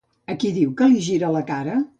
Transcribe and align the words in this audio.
A 0.33 0.35
qui 0.43 0.51
diu 0.55 0.73
que 0.81 0.89
li 0.95 1.05
gira 1.11 1.33
la 1.37 1.47
cara? 1.55 1.81